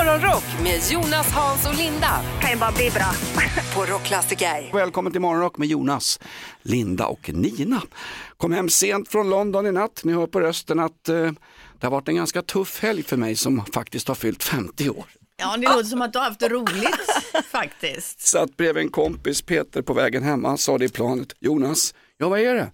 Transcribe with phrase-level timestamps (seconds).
[0.00, 3.12] Morgonrock med Jonas, Hans och Linda kan ju bara bli bra.
[3.74, 4.70] på Rockklassiker.
[4.72, 6.20] Välkommen till Morgonrock med Jonas,
[6.62, 7.82] Linda och Nina.
[8.36, 10.00] Kom hem sent från London i natt.
[10.04, 11.14] Ni hör på rösten att eh,
[11.80, 15.04] det har varit en ganska tuff helg för mig som faktiskt har fyllt 50 år.
[15.36, 17.10] Ja, det låter som att du har haft det roligt
[17.50, 18.20] faktiskt.
[18.20, 20.48] Satt bredvid en kompis, Peter, på vägen hemma.
[20.48, 21.28] Han sa det i planet.
[21.40, 22.70] Jonas, ja vad är det?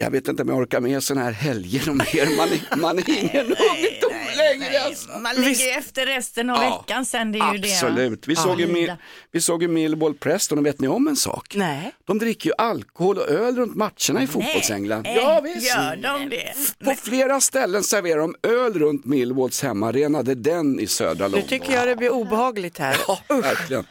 [0.00, 2.36] Jag vet inte om jag orkar med sådana här helger och mer.
[2.36, 4.80] Man är, man är ingen ungdom längre.
[4.80, 5.18] Alltså.
[5.18, 7.72] Man ligger ju efter resten av Ja, veckan sen, det är ju det.
[7.72, 8.28] Absolut.
[8.28, 8.96] Vi, såg ju,
[9.32, 11.52] vi såg ju Millwall Preston och vet ni om en sak?
[11.56, 11.92] Nej.
[12.06, 15.06] De dricker ju alkohol och öl runt matcherna i fotbollsengland.
[15.06, 15.68] Ja, visst.
[15.76, 16.54] Gör de det?
[16.84, 20.22] På flera ställen serverar de öl runt Millwalls hemmaarena.
[20.22, 21.48] Det är den i södra Nu London.
[21.48, 22.96] tycker jag det blir obehagligt här.
[23.08, 23.84] Ja, verkligen.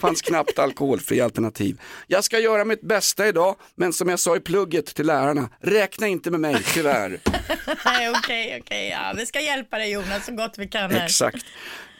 [0.00, 1.80] fanns knappt alkoholfria alternativ.
[2.06, 6.06] Jag ska göra mitt bästa idag, men som jag sa i plugget till lärarna, räkna
[6.06, 7.20] inte med mig, tyvärr.
[7.84, 8.88] Nej, okej, okej.
[8.88, 11.04] Ja, vi ska hjälpa dig Jonas så gott vi kan här.
[11.04, 11.46] Exakt.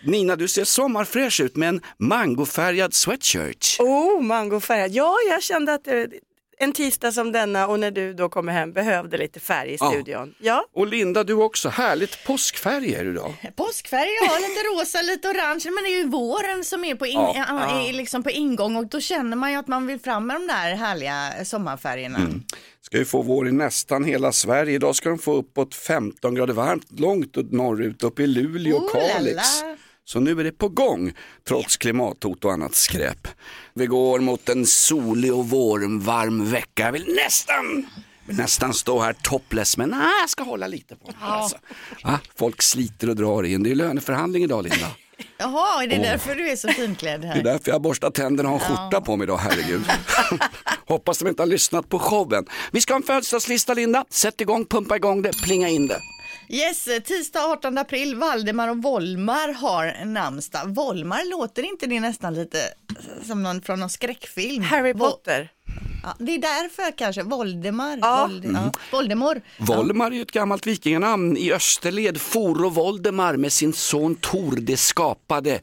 [0.04, 3.76] Nina, du ser sommarfräsch ut med en mangofärgad sweatshirt.
[3.78, 4.90] Oh, mangofärgad.
[4.90, 6.08] Ja, jag kände att det,
[6.58, 9.90] en tisdag som denna och när du då kommer hem behövde lite färg i Ja.
[9.90, 10.34] studion.
[10.38, 11.68] Ja, Och Linda, du också.
[11.68, 13.34] Härligt påskfärger idag.
[13.56, 17.12] Påskfärg, ja, lite rosa, lite orange, men det är ju våren som är på, in,
[17.20, 17.34] Ja.
[17.48, 20.36] ja, är liksom på ingång och då känner man ju att man vill fram med
[20.36, 22.18] de där härliga sommarfärgerna.
[22.18, 22.42] Mm.
[22.80, 24.74] Ska ju få vår i nästan hela Sverige.
[24.74, 28.92] Idag ska de få uppåt 15 grader varmt långt norrut, upp i Luleå och Oh
[29.12, 29.36] Kalix.
[29.62, 29.76] la.
[30.04, 31.12] Så nu är det på gång,
[31.48, 33.28] trots klimathot och annat skräp.
[33.74, 36.82] Vi går mot en solig och vårvarm vecka.
[36.84, 37.86] Jag vill nästan,
[38.26, 41.16] nästan stå här topless, men nej, jag ska hålla lite på det.
[41.20, 41.56] Alltså.
[42.04, 42.20] Va?
[42.36, 43.62] Folk sliter och drar in.
[43.62, 44.86] Det är löneförhandling idag, Linda.
[45.38, 47.42] Jaha, är det därför du är så finklädd Det är här?
[47.42, 49.84] därför jag har borstat tänderna och har en skjorta på mig idag, herregud.
[50.86, 52.46] Hoppas de inte har lyssnat på showen.
[52.72, 54.04] Vi ska ha en födelsedagslista, Linda.
[54.10, 56.00] Sätt igång, pumpa igång det, plinga in det.
[56.54, 60.74] Yes, tisdag 18 april, Valdemar och Volmar har namnsdag.
[60.74, 62.58] Volmar, låter inte det nästan lite
[63.22, 64.62] som någon från någon skräckfilm?
[64.62, 65.52] Harry Potter.
[66.02, 67.98] Ja, det är därför kanske, Voldemar.
[68.00, 68.26] Ja.
[68.26, 68.72] Vold, ja.
[68.92, 69.36] Voldemort.
[69.58, 71.36] Volmar är ju ett gammalt vikinganamn.
[71.36, 75.60] I Österled for och Voldemar med sin son Tor det skapade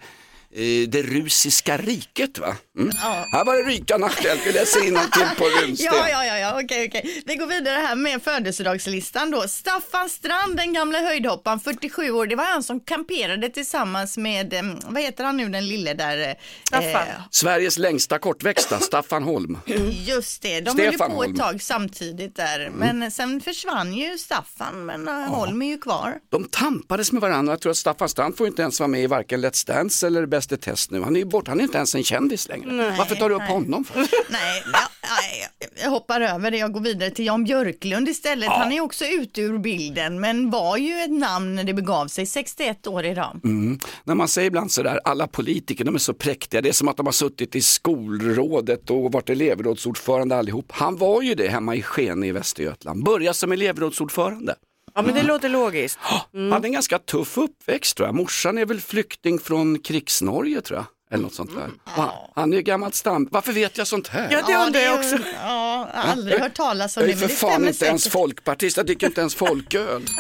[0.56, 2.38] eh, det rusiska riket.
[2.40, 2.56] Va?
[2.78, 2.92] Mm.
[3.34, 5.86] Här var det rykande aktuellt, vi läser innantill på runsten.
[5.94, 7.24] Ja, ja, ja, ja, okej, okej.
[7.26, 9.42] Vi går vidare här med födelsedagslistan då.
[9.48, 12.28] Staffan Strand, den gamla höjdhopparen, 47 år.
[12.28, 16.18] Det var han som kamperade tillsammans med, eh, vad heter han nu, den lille där?
[16.30, 16.34] eh,
[16.68, 17.06] Staffan.
[17.32, 19.58] Sveriges längsta kortväxta, Staffan Holm.
[19.92, 21.32] Just det, de höll ju Stefan på Holm.
[21.34, 22.70] ett tag samtidigt där.
[22.76, 26.14] Men sen försvann ju Staffan, men eh, Holm är ju kvar.
[26.30, 27.54] De tampades med varandra.
[27.54, 30.26] Jag tror att Staffan Strand får inte ens vara med i varken Let's Dance eller
[30.26, 31.02] Bäst i test nu.
[31.02, 32.96] Han är ju bort, han är inte ens en kändis längre.
[32.98, 33.52] Varför tar du upp nej.
[33.52, 34.00] honom för?
[34.30, 36.58] Nej, ja, nej, jag hoppar över det.
[36.58, 38.50] Jag går vidare till Jan Björklund istället.
[38.50, 42.26] Han är också ute ur bilden, men var ju ett namn när det begav sig.
[42.26, 43.42] 61 år idag.
[43.44, 43.80] Mm.
[44.04, 46.98] När man säger ibland sådär, alla politiker de är så präktiga, det är som att
[46.98, 50.72] de har suttit i skolrådet och varit elevrådsordförande allihop.
[50.72, 54.56] Han var ju det hemma i Skene i Västergötland, började som elevrådsordförande.
[54.96, 56.00] Ja, men det låter logiskt.
[56.52, 58.16] Hade en ganska tuff uppväxt tror jag.
[58.16, 60.86] Morsan är väl flykting från krigsnorge tror jag.
[61.12, 61.70] Eller något sånt där.
[61.84, 63.28] Han, han är ju gammalt stam.
[63.32, 64.28] Varför vet jag sånt här?
[64.32, 65.16] Ja, det undrar jag är- också.
[65.44, 68.10] Ja, jag har aldrig hört talas om jag det, är men för fan inte ens
[68.10, 70.02] folkpartist, jag dricker inte ens folköl.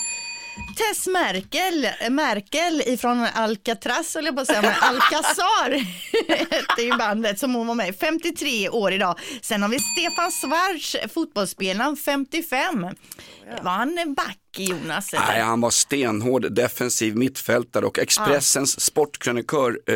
[0.77, 5.71] Tess Merkel, Merkel ifrån Alcatraz, höll jag på att säga, men Alcazar
[6.51, 7.93] hette ju bandet som hon var med i.
[7.93, 9.19] 53 år idag.
[9.41, 12.83] Sen har vi Stefan Schwarz, fotbollsspelaren, 55.
[13.61, 15.13] Var han back Jonas?
[15.13, 15.25] eller?
[15.25, 19.95] Nej, han var stenhård defensiv mittfältare och Expressens sportkrönikör eh,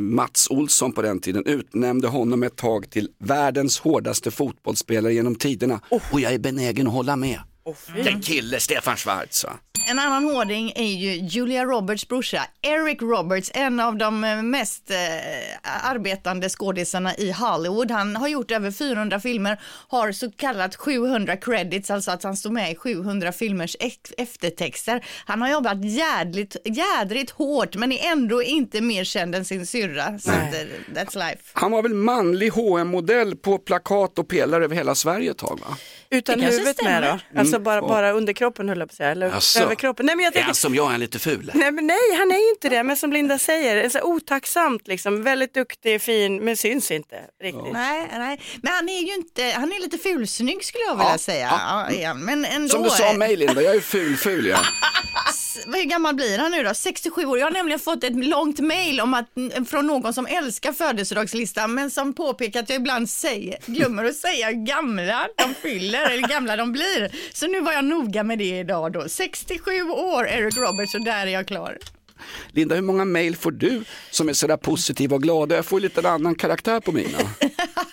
[0.00, 5.80] Mats Olsson på den tiden utnämnde honom ett tag till världens hårdaste fotbollsspelare genom tiderna.
[6.10, 7.40] Och jag är benägen att hålla med.
[8.04, 9.44] Den kille, Stefan Schwarz.
[9.44, 9.52] va?
[9.88, 14.90] En annan hårding är ju Julia Roberts brorsa, Eric Roberts, en av de eh, mest
[14.90, 17.90] eh, arbetande skådisarna i Hollywood.
[17.90, 22.50] Han har gjort över 400 filmer, har så kallat 700 credits, alltså att han står
[22.50, 25.04] med i 700 filmers ex- eftertexter.
[25.26, 30.18] Han har jobbat jädrigt, jädrigt hårt, men är ändå inte mer känd än sin syrra.
[30.18, 30.36] Så eh,
[30.94, 31.42] that's life.
[31.52, 35.60] Han var väl manlig hm modell på plakat och pelare över hela Sverige ett tag
[35.68, 35.76] va?
[36.10, 37.38] Utan huvudet med då?
[37.40, 37.64] Alltså Mm.
[37.64, 39.30] bara, Och- bara underkroppen höll jag på att säga, eller
[39.76, 39.86] Jaså?
[39.86, 40.06] överkroppen.
[40.06, 41.50] Nej men jag Är han tänker, som jag, är han lite ful?
[41.54, 45.54] nej, men nej han är inte det, men som Linda säger, så otacksamt liksom, väldigt
[45.54, 47.72] duktig, fin, men syns inte riktigt.
[47.72, 51.18] Nej, nej, men han är ju inte, han är lite fulsnygg skulle jag vilja Ja,
[51.18, 51.48] säga.
[51.50, 51.92] ja.
[51.92, 52.68] Ja, men ändå.
[52.68, 54.58] Som du sa om mig Linda, jag är ful ful ja.
[55.64, 56.74] Hur gammal blir han nu då?
[56.74, 57.38] 67 år.
[57.38, 59.26] Jag har nämligen fått ett långt mejl om att,
[59.68, 64.46] från någon som älskar födelsedagslistan men som påpekar att jag ibland säger, glömmer att säga
[64.46, 67.10] hur gamla de fyller eller gamla de blir.
[67.32, 69.08] Så nu var jag noga med det idag då.
[69.08, 71.78] 67 år Eric Roberts och där är jag klar.
[72.52, 75.56] Linda, hur många mejl får du som är sådär positiva och glada?
[75.56, 77.18] Jag får lite en annan karaktär på mina.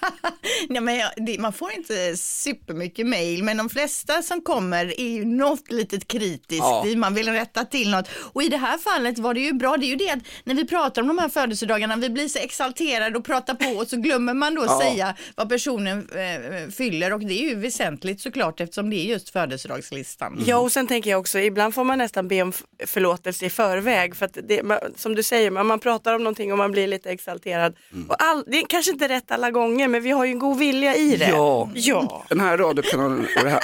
[0.70, 5.08] Nej, men jag, det, man får inte supermycket mejl, men de flesta som kommer är
[5.10, 6.86] ju något litet kritiskt Ja.
[6.98, 8.10] Man vill rätta till något.
[8.34, 9.78] Och i det här fallet var det ju bra.
[9.78, 12.40] Det är ju det att när vi pratar om de här födelsedagarna, vi blir så
[12.40, 14.80] exalterade och pratar på och så glömmer man då Ja.
[14.82, 19.30] säga vad personen eh, fyller och det är ju väsentligt såklart eftersom det är just
[19.30, 20.44] födelsedagslistan.
[20.48, 22.54] Ja och sen tänker jag också, ibland får man nästan be om
[22.86, 24.16] förlåtelse i förväg.
[24.16, 26.88] För att det, man, som du säger, man, man pratar om någonting och man blir
[26.88, 27.76] lite exalterad.
[28.08, 30.53] Och all, det är kanske inte rätt alla gånger men vi har ju en god
[30.62, 31.30] vilja i det.
[31.30, 31.70] Ja.
[31.74, 32.26] ja.
[32.30, 33.60] Den här radiokanalen och det här,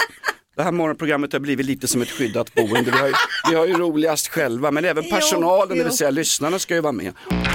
[0.56, 2.90] det här morgonprogrammet har blivit lite som ett skyddat boende.
[2.90, 3.12] Vi har ju,
[3.50, 5.84] vi har ju roligast själva men även Jo, personalen, det jo.
[5.84, 7.12] vill säga lyssnarna ska ju vara med.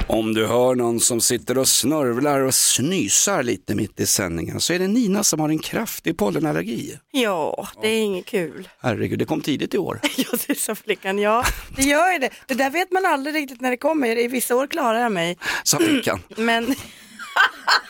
[0.08, 4.72] Om du hör någon som sitter och snörvlar och snysar lite mitt i sändningen så
[4.72, 6.98] är det Nina som har en kraftig pollenallergi.
[7.10, 8.68] Ja, det är inget kul.
[8.82, 10.00] Herregud, det kom tidigt i år.
[10.16, 11.18] Ja, det sa flickan.
[11.18, 11.44] Ja,
[11.76, 12.30] det gör ju det.
[12.46, 14.18] Det där vet man aldrig riktigt när det kommer.
[14.18, 15.38] I vissa år klarar jag mig.
[15.64, 16.22] Sa flickan.
[16.36, 16.74] Men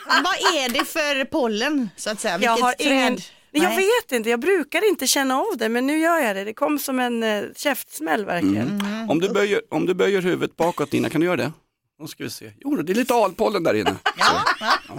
[0.05, 2.39] Vad är det för pollen så att säga?
[2.41, 2.87] jag har träd?
[2.91, 3.17] ingen...
[3.51, 3.77] Jag Nej.
[3.77, 6.43] vet inte, jag brukar inte känna av det men nu gör jag det.
[6.43, 8.79] Det kom som en uh, käftsmäll verkligen.
[8.81, 9.09] Mm.
[9.09, 11.51] Om du, böjer, om du böjer huvudet bakåt Nina, kan du göra det?
[11.99, 12.51] Då ska vi se.
[12.59, 13.95] Jo, det är lite alpollen där inne.
[14.17, 14.95] Ja, ja.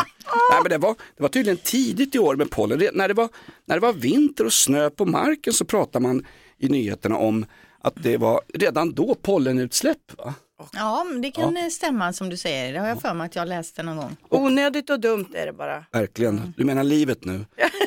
[0.50, 2.80] Nej, men det, var, det var tydligen tidigt i år med pollen.
[2.80, 3.28] Re- När det, var,
[3.66, 6.26] när det var vinter och snö på marken så pratade man
[6.58, 7.46] i nyheterna om
[7.80, 10.18] att det var redan då pollenutsläpp.
[10.18, 10.34] Va?
[10.72, 12.72] Ja, men det kan eh, stämma som du säger.
[12.72, 14.16] Det har jag för mig att jag läste någon gång.
[14.28, 15.84] Onödigt och dumt är det bara.
[15.92, 17.34] Verkligen, du menar livet nu.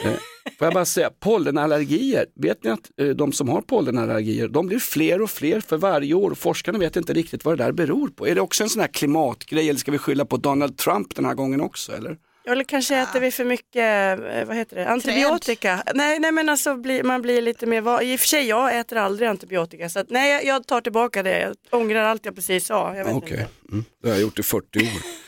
[0.04, 0.12] eh,
[0.60, 4.80] får jag bara säga, pollenallergier, vet ni att eh, de som har pollenallergier, de blir
[4.80, 6.34] fler och fler för varje år.
[6.36, 8.28] Forskarna vet inte riktigt vad det där beror på.
[8.28, 11.26] Är det också en sån här klimatgrej eller ska vi skylla på Donald Trump den
[11.26, 11.92] här gången också?
[11.96, 12.18] Eller?
[12.46, 15.84] Eller kanske äter vi för mycket, eh, vad heter det, antibiotika.
[15.96, 18.80] Nej, nej men alltså blir, man blir lite mer, va- i och för sig jag
[18.80, 22.66] äter aldrig antibiotika så att, nej jag, tar tillbaka det, jag ångrar allt jag precis
[22.66, 22.96] sa.
[22.96, 23.48] Jag vet Okej, inte.
[23.72, 23.86] mm.
[24.02, 24.84] det har jag gjort i 40 år.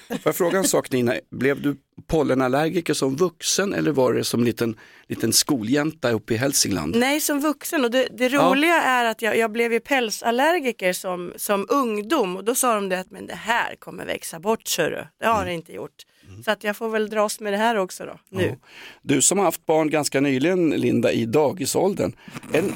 [0.10, 1.76] Får jag fråga en sak Nina, blev du
[2.08, 4.76] pollenallergiker som vuxen eller var det som liten,
[5.08, 6.96] liten skoljänta uppe i Hälsingland?
[6.96, 11.34] Nej som vuxen och det, det roliga är att jag, jag blev ju pälsallergiker som,
[11.36, 15.08] som ungdom och då sa de det att men det här kommer växa bort sörru.
[15.20, 16.04] Det har det inte gjort.
[16.46, 18.58] Så att jag får väl dras med det här också då, nu.
[19.02, 22.16] Du som har haft barn ganska nyligen Linda i dagisåldern,
[22.54, 22.74] en,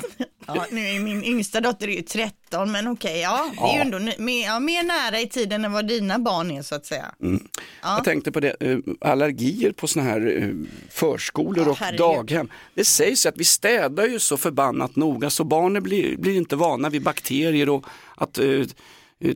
[0.47, 3.79] Ja, nu är min yngsta dotter är ju 13, men okej, ja, det är ju
[3.81, 7.05] ändå mer, ja, mer nära i tiden än vad dina barn är så att säga.
[7.81, 8.77] Jag tänkte på det, eh,
[9.07, 10.50] allergier på såna här eh,
[10.89, 12.00] förskolor Ja, och herregud.
[12.00, 12.50] daghem.
[12.74, 16.89] Det sägs att vi städar ju så förbannat noga så barnen blir, blir inte vana
[16.89, 18.62] vid bakterier och att eh,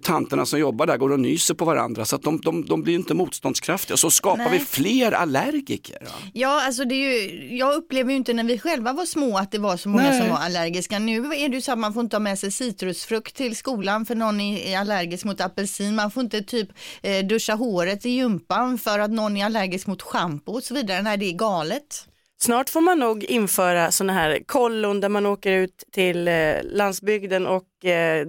[0.01, 2.95] tanterna som jobbar där går och nyser på varandra så att de, de, de blir
[2.95, 3.98] inte motståndskraftiga.
[3.98, 4.60] Så skapar Nej.
[4.60, 5.98] vi fler allergiker.
[6.01, 6.07] Ja.
[6.33, 9.51] Ja, alltså det är ju, jag upplever ju inte när vi själva var små att
[9.51, 10.19] det var så många Nej.
[10.19, 11.00] som var allergiska.
[11.00, 14.06] Nu är det ju så att man får inte ha med sig citrusfrukt till skolan
[14.06, 15.95] för någon är, är allergisk mot apelsin.
[15.95, 16.69] Man får inte typ
[17.01, 21.01] eh, duscha håret i gympan för att någon är allergisk mot schampo och så vidare.
[21.01, 22.07] Nej, det är galet.
[22.42, 27.48] Snart får man nog införa sådana här kollon där man åker ut till eh, landsbygden
[27.48, 28.25] och eh, eh,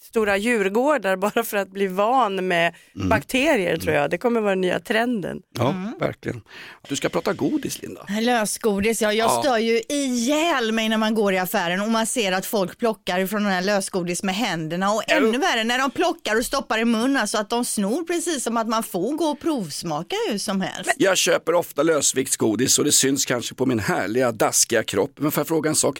[0.00, 3.08] stora djurgårdar bara för att bli van med Mm.
[3.08, 4.10] bakterier tror jag.
[4.10, 5.40] Det kommer vara den nya trenden.
[5.58, 6.40] Ja, verkligen.
[6.88, 8.06] Du ska prata godis Linda.
[8.20, 9.40] Lösgodis, ja, jag Ja.
[9.42, 13.26] stör ju ihjäl mig när man går i affären och man ser att folk plockar
[13.26, 16.84] från den här lösgodis med händerna och ännu värre när de plockar och stoppar i
[16.84, 20.60] munnen så att de snor precis som att man får gå och provsmaka hur som
[20.60, 20.90] helst.
[20.96, 25.12] Jag köper ofta lösviktsgodis och det syns kanske på min härliga daskiga kropp.
[25.16, 25.98] Men får jag fråga en sak?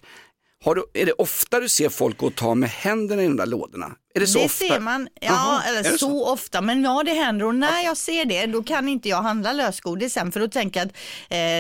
[0.65, 3.37] Har du, är det ofta du ser folk gå och ta med händerna i de
[3.37, 3.97] där lådorna?
[4.15, 4.65] Är det så det ofta?
[4.67, 7.85] ser man, ja Jaha, är eller det så, ofta, men ja det händer och när
[7.85, 10.95] jag ser det då kan inte jag handla lösgodis sen för då tänker jag att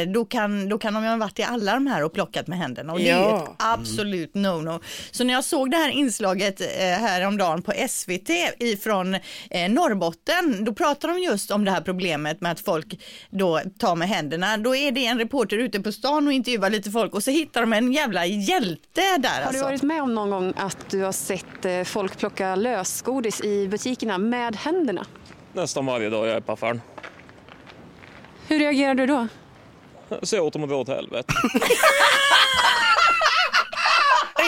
[0.06, 2.58] eh, då, kan, då kan de ha varit i alla de här och plockat med
[2.58, 4.80] händerna och det är ett absolut no-no.
[5.10, 9.14] Så när jag såg det här inslaget eh, häromdagen på SVT ifrån
[9.50, 13.96] eh, Norrbotten då pratar de just om det här problemet med att folk då tar
[13.96, 14.56] med händerna.
[14.56, 17.60] Då är det en reporter ute på stan och intervjuar lite folk och så hittar
[17.60, 19.64] de en jävla hjälte där Har du alltså.
[19.64, 24.18] varit med om någon gång att du har sett eh, folk plocka lösgodis i butikerna
[24.18, 25.06] med händerna?
[25.52, 26.80] Nästan varje dag jag är på affären.
[28.48, 29.28] Hur reagerar du då?
[30.22, 31.34] Så jag åt dem åt helvete.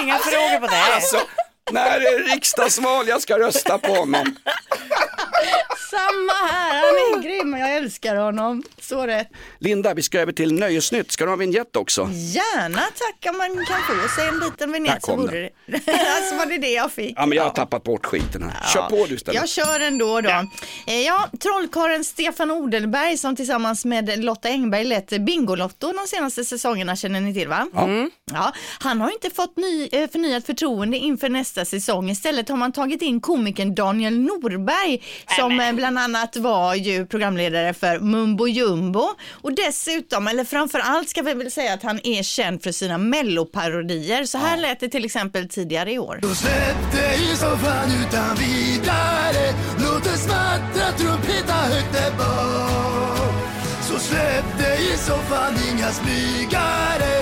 [0.02, 0.94] Inga frågor på det.
[0.94, 1.20] Alltså,
[1.70, 4.36] när är det riksdagsval jag ska rösta på honom?
[5.90, 8.62] Samma här, han är grym och jag älskar honom.
[8.80, 9.28] Så rätt.
[9.58, 11.12] Linda, vi ska över till Nöjesnytt.
[11.12, 12.08] Ska du ha vignett också?
[12.12, 15.50] Gärna tack om man kan få sig en liten vignett så vore det.
[16.16, 17.14] alltså var det det jag fick.
[17.16, 18.72] Ja, men jag har tappat bort skiten här.
[18.72, 19.40] Kör på du istället.
[19.40, 20.30] Jag kör ändå då.
[20.86, 26.96] Eh, Ja, trollkarlen Stefan Odelberg som tillsammans med Lotta Engberg lett Bingolotto de senaste säsongerna
[26.96, 27.66] känner ni till va?
[27.76, 28.10] Mm.
[28.32, 32.10] Ja, han har inte fått ny, eh, förnyat förtroende inför nästa säsong.
[32.10, 35.02] Istället har man tagit in komikern Daniel Norberg
[35.36, 39.08] som eh, bland annat var ju programledare för Mumbo Jumbo.
[39.42, 42.98] Och dessutom, eller framför allt ska vi väl säga att han är känd för sina
[42.98, 44.24] melloparodier.
[44.24, 46.18] Så här lät det till exempel tidigare i år.
[46.22, 49.54] Så släpp dig i soffan utan vidare.
[49.78, 53.34] Låt det smattra trumpeta högt där bak.
[53.82, 57.14] Så släpp dig i soffan, inga smygare.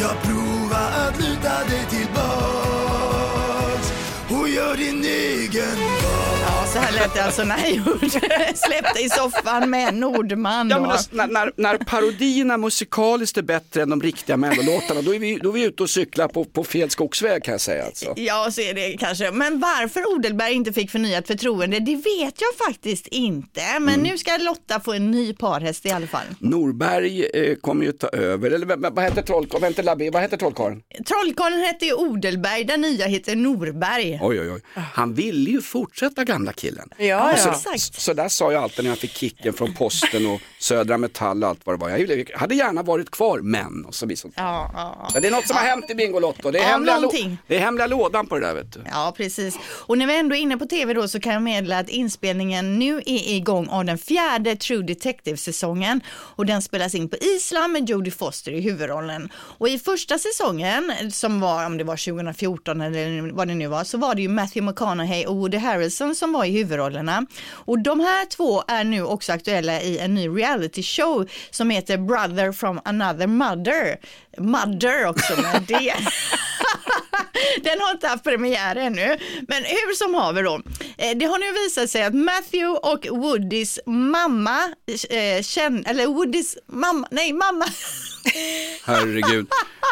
[0.00, 3.92] Jag provar att luta dig tillbaks.
[4.28, 6.41] Och gör din egen val Ja,
[6.72, 8.10] så här lät det alltså när jag gjorde
[8.54, 10.68] släppte i soffan med Nordman.
[10.70, 15.14] Ja, men alltså, när, när, när parodierna musikaliskt är bättre än de riktiga mellolåtarna, då
[15.14, 17.84] är vi, då är vi ute och cyklar på, på fel skogsväg kan jag säga.
[17.84, 18.12] Alltså.
[18.16, 19.30] Ja, så är det kanske.
[19.30, 23.60] Men varför Odelberg inte fick förnyat förtroende, det vet jag faktiskt inte.
[23.80, 24.02] Men Mm.
[24.02, 26.26] nu ska Lotta få en ny parhäst i alla fall.
[26.38, 30.10] Norberg eh, kommer ju ta över, eller vad, vad heter trollkarlen?
[30.12, 30.82] Vad heter trollkarlen?
[31.06, 34.18] Trollkarlen hette ju Odelberg, den nya heter Norberg.
[34.22, 34.60] Oj, oj, oj.
[34.94, 36.88] Han ville ju fortsätta gamla killen.
[36.96, 37.54] Ja, så, ja.
[37.54, 38.00] exakt.
[38.00, 41.48] så där sa jag alltid när jag fick kicken från posten och Södra Metall och
[41.48, 41.90] allt vad det var.
[41.90, 44.34] Jag hade gärna varit kvar, men och så blir sånt.
[44.36, 45.08] Ja, ja.
[45.12, 46.50] Men det är något som har hänt i Bingolotto.
[46.50, 48.80] Det är, Ja, hemliga, det är hemliga lådan på det där vet du.
[48.90, 49.58] Ja, precis.
[49.86, 52.78] Och när vi ändå är inne på tv då så kan jag meddela att inspelningen
[52.78, 57.88] nu är igång av den fjärde True Detective-säsongen och den spelas in på Island med
[57.88, 59.28] Jodie Foster i huvudrollen.
[59.58, 63.84] Och i första säsongen, som var, om det var 2014 eller vad det nu var,
[63.84, 67.26] så var det ju Matthew McConaughey och Woody Harrelson som var i huvudrollerna.
[67.50, 71.98] Och de här två är nu också aktuella i en ny reality show som heter
[71.98, 73.96] Brother from another mother.
[74.38, 75.94] Mother också med det.
[77.62, 79.18] Den har inte haft premiär ännu.
[79.48, 80.62] Men hur som haver då.
[80.98, 84.58] Eh, det har nu visat sig att Matthew och Woodys mamma,
[85.10, 87.64] eh, känn, eller Woodys mamma, nej mamma,
[88.86, 89.46] Herregud.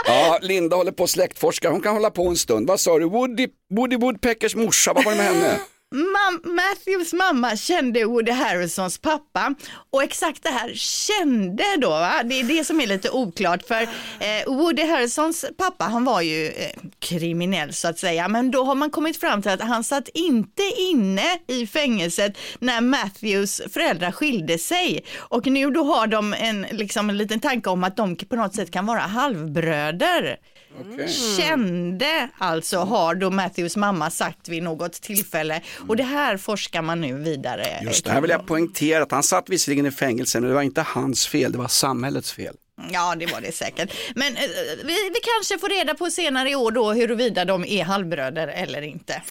[0.06, 1.70] Ja, Linda håller på släktforskar.
[1.70, 2.68] Hon kan hålla på en stund.
[2.68, 3.04] Vad sa du?
[3.04, 5.58] Woody, Woody Woodpeckers morsa, vad var det med henne?
[5.94, 9.54] Mam Matthews mamma kände Woody Harrisons pappa
[9.90, 12.22] och exakt det här kände då, va?
[12.24, 16.46] det är det som är lite oklart för eh, Woody Harrisons pappa han var ju
[16.46, 20.08] eh, kriminell så att säga men då har man kommit fram till att han satt
[20.14, 26.66] inte inne i fängelset när Matthews föräldrar skilde sig och nu då har de en,
[26.70, 30.36] liksom, en liten tanke om att de på något sätt kan vara halvbröder.
[30.80, 31.08] Okej.
[31.38, 37.00] Kände alltså har då Matthews mamma sagt vid något tillfälle och det här forskar man
[37.00, 37.66] nu vidare.
[37.82, 40.62] Just det här vill jag poängtera att han satt visserligen i fängelse men det var
[40.62, 42.54] inte hans fel, det var samhällets fel.
[42.92, 43.92] Ja, det var det säkert.
[44.14, 44.42] Men eh,
[44.84, 48.82] vi, vi kanske får reda på senare i år då huruvida de är halvbröder eller
[48.82, 49.22] inte.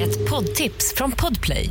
[0.00, 1.70] Ett poddtips från Podplay.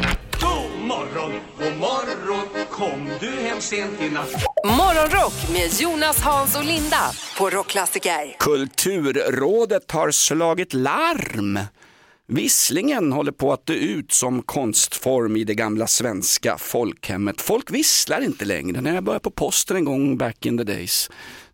[0.81, 4.29] Morgon, god morgon Kom du hem sent i natt
[4.65, 8.35] Morgonrock med Jonas, Hans och Linda på Rockklassiker.
[8.39, 11.59] Kulturrådet har slagit larm.
[12.27, 17.41] Visslingen håller på att dö ut som konstform i det gamla svenska folkhemmet.
[17.41, 18.81] Folk visslar inte längre.
[18.81, 21.09] När jag började på posten en gång back in the days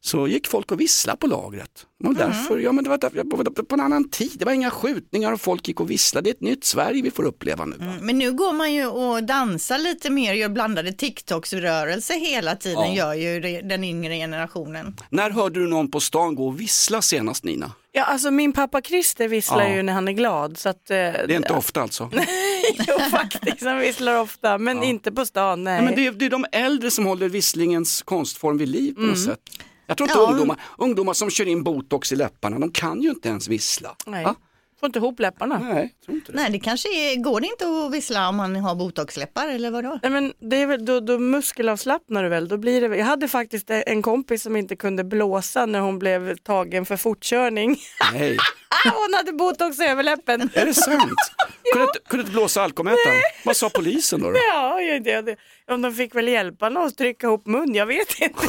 [0.08, 1.86] så gick folk och visslade på lagret.
[2.04, 5.32] Och därför, ja, men det var därför- på en annan tid, det var inga skjutningar
[5.32, 6.24] och folk gick och visslade.
[6.24, 7.76] Det är ett nytt Sverige vi får uppleva nu.
[7.80, 7.94] va?
[8.02, 13.14] Men nu går man ju och dansar lite mer, gör blandade TikToks-rörelser hela tiden, gör
[13.14, 14.96] ju den yngre generationen.
[15.10, 17.72] När hörde du någon på stan gå och vissla senast Nina?
[17.92, 19.76] Ja, alltså min pappa Christer visslar Ja.
[19.76, 20.58] ju när han är glad.
[20.58, 22.10] Så att, eh, Det är inte ofta alltså.
[22.88, 25.64] jo, faktiskt, han visslar ofta, men inte på stan.
[25.64, 25.76] Nej.
[25.76, 29.02] Ja, men det, är, det är de äldre som håller visslingens konstform vid liv på
[29.02, 29.40] något sätt.
[29.88, 30.30] Jag tror inte Ja.
[30.30, 33.96] ungdomar, ungdomar som kör in botox i läpparna, de kan ju inte ens vissla.
[34.06, 34.24] Nej.
[34.26, 34.36] Va?
[34.80, 35.60] Får inte ihop läpparna.
[35.60, 35.74] Nej.
[35.74, 36.38] Nej, jag tror inte det.
[36.38, 40.00] Nej, det kanske är, går det inte att vissla om man har botoxläppar eller vadå?
[40.04, 42.48] men det är väl, då, då muskelavslappnar du väl.
[42.48, 46.36] Då blir det, jag hade faktiskt en kompis som inte kunde blåsa när hon blev
[46.38, 47.78] tagen för fortkörning.
[48.14, 48.38] Nej.
[48.84, 50.50] hon hade botox i överläppen.
[50.54, 51.14] Är det sant?
[51.74, 53.22] Kunde, inte, kunde inte blåsa alkomätaren?
[53.46, 54.32] Vad sa polisen då?
[54.32, 54.38] då?
[54.54, 55.36] Ja, jag inte.
[55.72, 58.48] Om de fick väl hjälpa någon att trycka ihop mun, jag vet inte.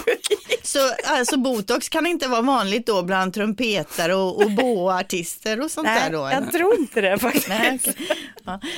[0.63, 5.87] Så alltså botox kan inte vara vanligt då bland trumpetare och, och boartister och sånt
[5.87, 6.31] Nej, där då?
[6.33, 7.49] jag tror inte det faktiskt.
[7.49, 7.95] Nej, okej.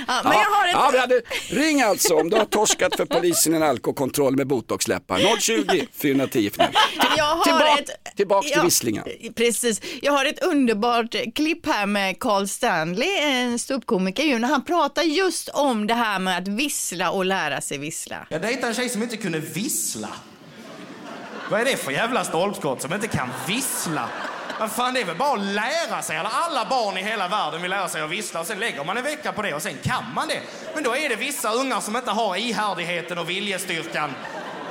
[0.06, 0.20] Ja.
[0.24, 0.72] Men jag har ett...
[0.72, 4.46] Ja, vi hade, ring alltså om du har torskat för polisen i en alkokontroll med
[4.46, 5.40] botoxläppar.
[5.40, 6.68] 020 410 4.
[7.16, 8.16] Jag har Tillbaka, ett...
[8.16, 9.04] tillbaks till Ja, visslingen.
[9.36, 9.80] Precis.
[10.02, 15.02] Jag har ett underbart klipp här med Carl Stanley, en ståuppkomiker, ju, när han pratar
[15.02, 18.16] just om det här med att vissla och lära sig vissla.
[18.28, 20.08] Jag dejtade en tjej som inte kunde vissla.
[21.50, 24.08] Vad är det för jävla stolpskott som inte kan vissla?
[24.60, 26.16] Men fan, det är väl bara att lära sig.
[26.16, 28.96] Alla, alla barn i hela världen vill lära sig att vissla och sen lägger man
[28.96, 30.40] en vecka på det och sen kan man det.
[30.74, 34.14] Men då är det vissa ungar som inte har ihärdigheten och viljestyrkan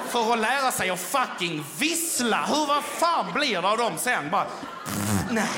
[0.10, 2.46] för att lära sig att fucking vissla.
[2.46, 4.30] Hur vad fan blir det av dem sen?
[4.30, 4.44] Bara,
[4.86, 4.96] Pff,
[5.30, 5.50] nej.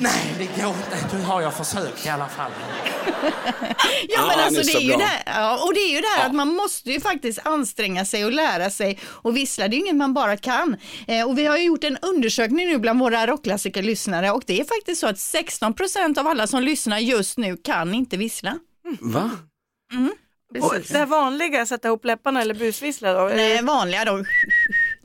[0.00, 1.16] Nej, det går inte.
[1.16, 2.50] Nu har jag försökt i alla fall.
[4.08, 6.26] Ja, men alltså det är ju det här, ja, och det är ju det här
[6.26, 9.68] att man måste ju faktiskt anstränga sig och lära sig och vissla.
[9.68, 10.76] Det är ju inget man bara kan.
[11.06, 14.64] Eh, och vi har ju gjort en undersökning nu bland våra rockklassikerlyssnare och det är
[14.64, 18.58] faktiskt så att 16 procent av alla som lyssnar just nu kan inte vissla.
[19.00, 19.30] Va?
[20.62, 23.30] Och det vanliga, sätta ihop läpparna eller busvissla då?
[23.36, 24.24] Nej, vanliga då.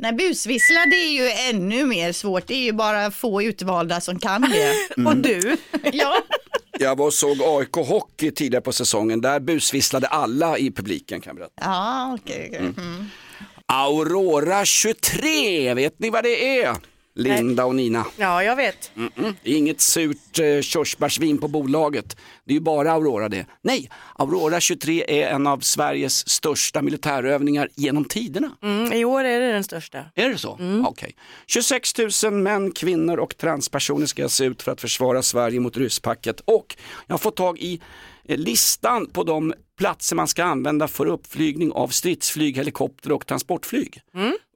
[0.03, 2.47] Nej, busvissla det är ju ännu mer svårt.
[2.47, 4.73] Det är ju bara få utvalda som kan det.
[5.07, 5.57] Och du?
[5.93, 6.15] Ja,
[6.79, 9.21] Jag var och såg AIK Hockey tidigare på säsongen.
[9.21, 11.53] Där busvisslade alla i publiken kan jag berätta.
[11.61, 12.47] ja okej.
[12.49, 12.59] okej.
[12.59, 13.05] Mm.
[13.65, 16.75] Aurora 23, vet ni vad det är?
[17.15, 18.05] Linda och Nina.
[18.17, 18.91] Ja, jag vet.
[18.95, 19.33] Mm-mm.
[19.43, 22.17] Det är inget surt eh, körsbärsvin på bolaget.
[22.45, 23.45] Det är ju bara Aurora det.
[23.61, 28.51] Nej, Aurora 23 är en av Sveriges största militärövningar genom tiderna.
[28.63, 30.05] Mm, I år är det den största.
[30.15, 30.59] Är det så?
[30.85, 31.15] Okej.
[31.47, 31.91] 26
[32.23, 36.39] 000 män, kvinnor och transpersoner ska se ut för att försvara Sverige mot rysspacket.
[36.45, 36.75] Och
[37.07, 37.81] jag har fått tag i
[38.27, 44.01] listan på de platser man ska använda för uppflygning av stridsflyg, helikopter och transportflyg.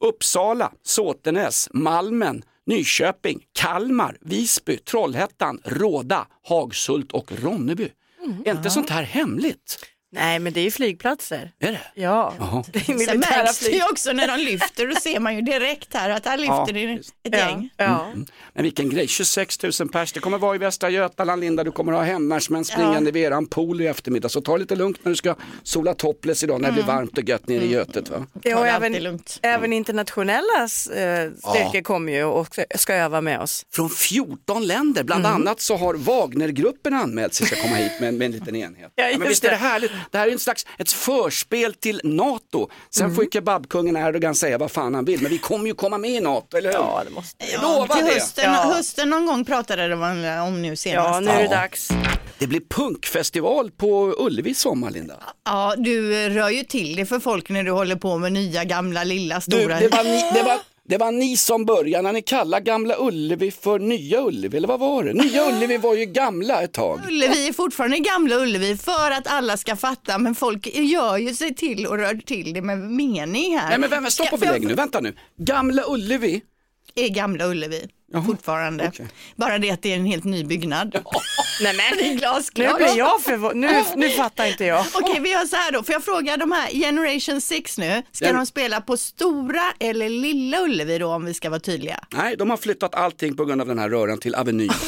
[0.01, 7.89] Uppsala, Såtenäs, Malmen, Nyköping, Kalmar, Visby, Trollhättan, Råda, Hagshult och Ronneby.
[8.45, 9.85] Är inte sånt här hemligt?
[10.17, 11.51] Nej, men det är ju flygplatser.
[11.59, 11.81] Är det?
[11.95, 12.63] Ja, Jaha.
[12.73, 13.75] det är Sen militära märks det flyg.
[13.75, 16.83] ju också när de lyfter, då ser man ju direkt här att här lyfter det
[16.93, 17.69] ett Ja, gäng.
[17.77, 18.07] ja.
[18.53, 21.91] Men vilken grej, 26 000 pers, det kommer vara i Västra Götaland Linda, du kommer
[21.91, 24.29] ha hemvärnsmän springande vid eran pool i eftermiddag.
[24.29, 27.17] Så ta det lite lugnt när du ska sola topless idag när det blir varmt
[27.17, 28.09] och gött nere i Götet.
[28.09, 28.25] Va?
[28.43, 29.39] Ja, och det även, alltid lugnt.
[29.41, 33.65] även internationella eh, styrkor kommer ju och ska, ska öva med oss.
[33.73, 38.17] Från 14 länder, bland annat så har Wagnergruppen anmält sig ska komma hit med, en-
[38.17, 38.91] med en liten enhet.
[38.95, 39.59] Ja, men visst är det det.
[39.59, 42.69] härligt, det här är en slags ett förspel till NATO.
[42.89, 45.97] Sen får ju kebabkungen Erdogan säga vad fan han vill, men vi kommer ju komma
[45.97, 46.75] med i NATO, eller hur?
[46.77, 48.11] Ja, det måste Jag lovar till det.
[48.13, 48.71] hösten, Ja.
[48.75, 50.03] hösten någon gång pratade de
[50.47, 51.09] om nu senast.
[51.13, 51.49] Ja, nu är det Ja.
[51.61, 51.89] dags.
[52.39, 55.15] Det blir punkfestival på Ullevi i sommar, Linda.
[55.45, 59.03] Ja, du rör ju till det för folk när du håller på med nya, gamla,
[59.03, 59.79] lilla, Du, stora.
[59.79, 63.79] det, var det, var, det var ni som började när ni kallade Gamla Ullevi för
[63.79, 65.13] Nya Ullevi, eller vad var det?
[65.13, 67.01] Nya Ullevi var ju gamla ett tag.
[67.07, 71.55] Ullevi är fortfarande gamla Ullevi för att alla ska fatta, men folk gör ju sig
[71.55, 73.69] till och rör till det med mening här.
[73.69, 75.15] Nej men vänta, stopp och belägg nu, vänta nu.
[75.37, 76.41] Gamla Ullevi,
[76.95, 77.87] är gamla Ullevi
[78.25, 78.87] fortfarande.
[78.87, 79.07] okej.
[79.35, 80.97] Bara det att det är en helt ny byggnad.
[81.61, 83.55] Nej, men, Det är nu blir jag förvånad.
[83.57, 84.85] Nu, nu fattar inte jag.
[84.93, 85.83] Okej, vi gör så här då.
[85.83, 88.33] Får jag fråga de här Generation 6 nu, ska Ja.
[88.33, 91.99] de spela på Stora eller Lilla Ullevi då om vi ska vara tydliga?
[92.13, 94.71] nej de har flyttat allting på grund av den här röran till Avenyn.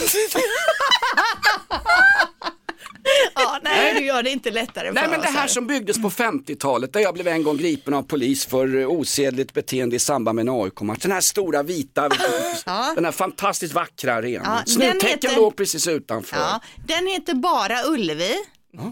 [3.36, 6.02] Ja, nej, du gör det inte lättare för Nej men det oss här som byggdes
[6.02, 10.00] på 50-talet där jag blev en gång gripen av polis för eh, osedligt beteende i
[10.00, 11.00] samband med en AIK-match.
[11.02, 12.10] Den här stora vita,
[12.96, 14.64] den här fantastiskt vackra arenan.
[14.68, 16.38] Ja, den heter- låg precis utanför.
[16.38, 18.36] Ja, den heter bara Ullevi.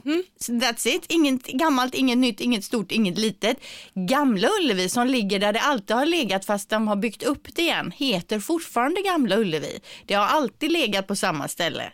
[0.05, 0.23] Mm.
[0.61, 1.05] That's it.
[1.09, 3.57] Inget gammalt, inget nytt, inget stort, inget litet.
[3.93, 7.61] Gamla Ullevi som ligger där det alltid har legat fast de har byggt upp det
[7.61, 9.79] igen heter fortfarande Gamla Ullevi.
[10.05, 11.91] Det har alltid legat på samma ställe.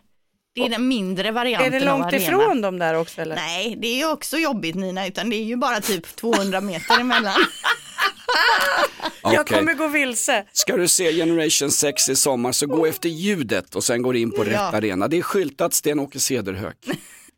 [0.56, 2.22] Det är den mindre Är varianten det av långt arenan.
[2.22, 3.36] ifrån dem där också eller?
[3.36, 7.00] Nej, det är ju också jobbigt Nina, utan det är ju bara typ 200 meter
[7.00, 7.34] emellan.
[9.24, 10.46] Jag kommer gå vilse.
[10.54, 14.32] Ska du se Generation 6 i sommar så gå efter ljudet och sen går in
[14.32, 14.60] på rätt Ja.
[14.78, 15.08] arena.
[15.08, 16.78] Det är skyltat Sten-Åke Cederhök.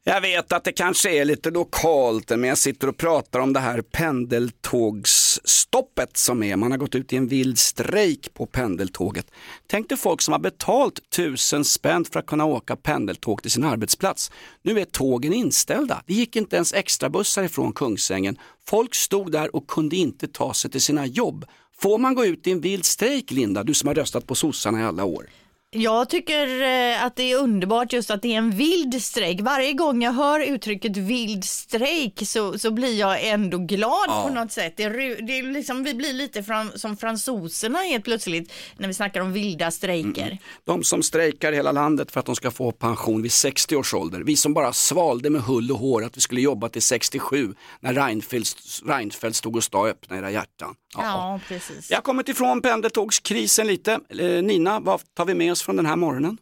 [0.07, 3.59] Jag vet att det kanske är lite lokalt men jag sitter och pratar om det
[3.59, 6.55] här pendeltågsstoppet som är.
[6.55, 9.31] Man har gått ut i en vild strejk på pendeltåget.
[9.67, 13.63] Tänk dig folk som har betalt tusen spänn för att kunna åka pendeltåg till sin
[13.63, 14.31] arbetsplats.
[14.61, 16.01] Nu är tågen inställda.
[16.05, 18.37] Det gick inte ens extrabussar ifrån Kungsängen.
[18.67, 21.45] Folk stod där och kunde inte ta sig till sina jobb.
[21.77, 24.81] Får man gå ut i en vild strejk, Linda, du som har röstat på sossarna
[24.81, 25.29] i alla år?
[25.77, 29.41] Jag tycker eh, att det är underbart just att det är en vild strejk.
[29.41, 34.23] Varje gång jag hör uttrycket vild strejk så, så blir jag ändå glad Ja.
[34.27, 34.73] på något sätt.
[34.77, 39.21] Det det är liksom, vi blir lite fram, som fransoserna helt plötsligt när vi snackar
[39.21, 40.37] om vilda strejker.
[40.65, 43.93] De som strejkar i hela landet för att de ska få pension vid 60 års
[43.93, 44.19] ålder.
[44.21, 47.93] Vi som bara svalde med hull och hår att vi skulle jobba till 67 när
[47.93, 50.75] Reinfeldt, Reinfeldt stod och sa öppna era hjärtan.
[50.97, 51.89] Ja, precis.
[51.89, 53.99] Jag har kommit ifrån pendeltågskrisen lite.
[54.19, 56.37] Eh, Nina, vad tar vi med oss från den här morgonen?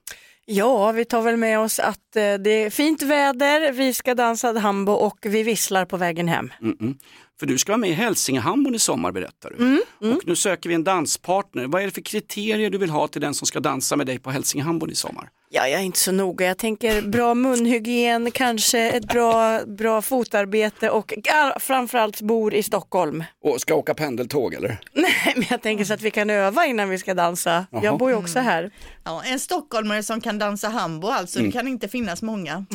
[0.45, 4.59] Ja, vi tar väl med oss att eh, det är fint väder, vi ska dansa
[4.59, 6.53] hambo och vi visslar på vägen hem.
[6.61, 6.95] Mm-mm.
[7.43, 9.63] För du ska vara med i Hälsingehambon i sommar berättar du.
[9.63, 11.67] Mm, Och nu söker vi en danspartner.
[11.67, 14.19] Vad är det för kriterier du vill ha till den som ska dansa med dig
[14.19, 15.29] på Hälsingehambon i sommar?
[15.49, 16.45] Ja, jag är inte så noga.
[16.45, 23.23] Jag tänker bra munhygien, kanske ett bra, bra fotarbete och ja, framförallt bor i Stockholm.
[23.43, 24.77] Och ska åka pendeltåg eller?
[24.93, 27.65] Nej, men jag tänker så att vi kan öva innan vi ska dansa.
[27.71, 27.81] Jaha.
[27.83, 28.71] Jag bor ju också här.
[29.03, 31.51] Ja, en stockholmare som kan dansa hambo alltså, Mm.
[31.51, 32.65] det kan inte finnas många.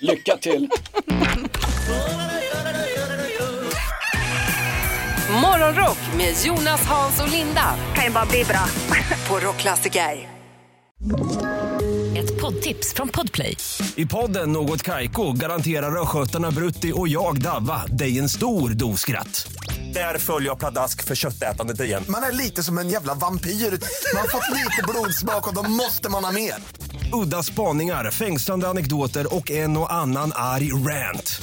[0.00, 0.68] Lycka till!
[5.32, 7.74] Morgonrock med Jonas, Hans och Linda.
[7.94, 8.64] Kan ju bara bli bra.
[9.28, 10.28] På Rockklassiker.
[12.16, 13.56] Ett poddtips från Podplay.
[13.96, 19.52] I podden Något Kaiko garanterar östgötarna Brutti och jag, Davva, dig en stor dos skratt.
[19.94, 22.04] Där följer jag pladask för köttätandet igen.
[22.08, 23.50] Man är lite som en jävla vampyr.
[23.50, 26.54] Man har fått lite blodsmak och då måste man ha mer.
[27.12, 31.42] Udda spaningar, fängslande anekdoter och en och annan arg rant.